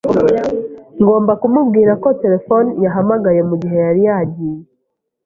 Ngomba 1.01 1.33
kumubwira 1.41 1.91
ko 2.03 2.07
terefone 2.21 2.69
yahamagaye 2.83 3.41
mugihe 3.49 3.77
yari 3.85 4.01
yagiye. 4.07 4.61